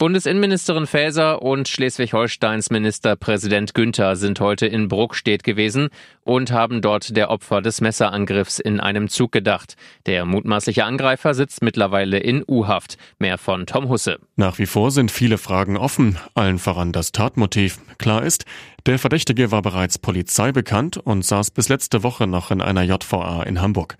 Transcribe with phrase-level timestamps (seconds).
[0.00, 5.90] Bundesinnenministerin Faeser und Schleswig-Holsteins Ministerpräsident Günther sind heute in Bruckstedt gewesen
[6.24, 9.76] und haben dort der Opfer des Messerangriffs in einem Zug gedacht.
[10.06, 12.96] Der mutmaßliche Angreifer sitzt mittlerweile in U-Haft.
[13.18, 14.18] Mehr von Tom Husse.
[14.36, 17.78] Nach wie vor sind viele Fragen offen, allen voran das Tatmotiv.
[17.98, 18.46] Klar ist,
[18.86, 23.42] der Verdächtige war bereits Polizei bekannt und saß bis letzte Woche noch in einer JVA
[23.42, 23.98] in Hamburg.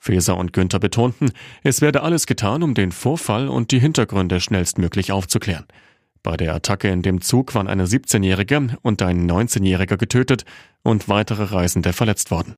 [0.00, 1.30] Feser und Günther betonten,
[1.62, 5.66] es werde alles getan, um den Vorfall und die Hintergründe schnellstmöglich aufzuklären.
[6.22, 10.44] Bei der Attacke in dem Zug waren eine 17-Jährige und ein 19-Jähriger getötet
[10.82, 12.56] und weitere Reisende verletzt worden.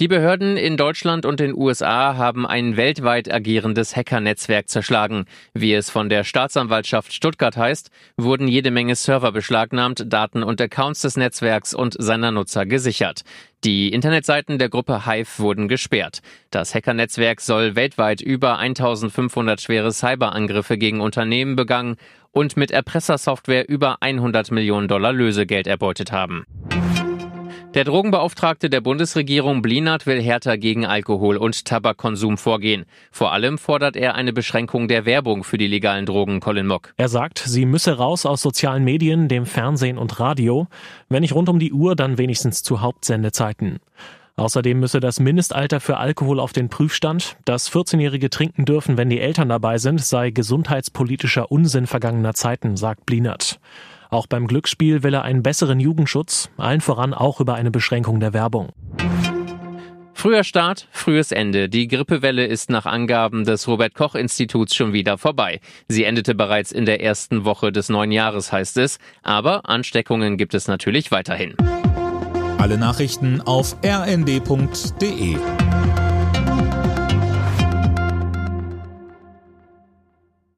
[0.00, 5.26] Die Behörden in Deutschland und den USA haben ein weltweit agierendes Hackernetzwerk zerschlagen.
[5.52, 11.02] Wie es von der Staatsanwaltschaft Stuttgart heißt, wurden jede Menge Server beschlagnahmt, Daten und Accounts
[11.02, 13.24] des Netzwerks und seiner Nutzer gesichert.
[13.62, 16.22] Die Internetseiten der Gruppe Hive wurden gesperrt.
[16.50, 21.96] Das Hackernetzwerk soll weltweit über 1500 schwere Cyberangriffe gegen Unternehmen begangen
[22.32, 26.46] und mit Erpressersoftware über 100 Millionen Dollar Lösegeld erbeutet haben.
[27.74, 32.84] Der Drogenbeauftragte der Bundesregierung Blinert will härter gegen Alkohol- und Tabakkonsum vorgehen.
[33.12, 36.92] Vor allem fordert er eine Beschränkung der Werbung für die legalen Drogen, Colin Mock.
[36.96, 40.66] Er sagt, sie müsse raus aus sozialen Medien, dem Fernsehen und Radio.
[41.08, 43.78] Wenn nicht rund um die Uhr, dann wenigstens zu Hauptsendezeiten.
[44.34, 47.36] Außerdem müsse das Mindestalter für Alkohol auf den Prüfstand.
[47.44, 53.06] Dass 14-Jährige trinken dürfen, wenn die Eltern dabei sind, sei gesundheitspolitischer Unsinn vergangener Zeiten, sagt
[53.06, 53.60] Blinert.
[54.10, 58.32] Auch beim Glücksspiel will er einen besseren Jugendschutz, allen voran auch über eine Beschränkung der
[58.32, 58.70] Werbung.
[60.12, 61.70] Früher Start, frühes Ende.
[61.70, 65.60] Die Grippewelle ist nach Angaben des Robert Koch Instituts schon wieder vorbei.
[65.88, 68.98] Sie endete bereits in der ersten Woche des neuen Jahres, heißt es.
[69.22, 71.54] Aber Ansteckungen gibt es natürlich weiterhin.
[72.58, 75.36] Alle Nachrichten auf rnd.de